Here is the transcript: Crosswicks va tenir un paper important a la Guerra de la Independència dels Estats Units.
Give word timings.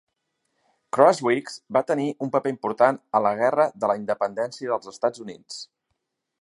Crosswicks 0.95 1.57
va 1.77 1.83
tenir 1.91 2.07
un 2.27 2.33
paper 2.37 2.53
important 2.55 2.99
a 3.19 3.23
la 3.27 3.35
Guerra 3.43 3.69
de 3.85 3.93
la 3.93 3.99
Independència 4.03 4.73
dels 4.75 4.93
Estats 4.97 5.27
Units. 5.29 5.65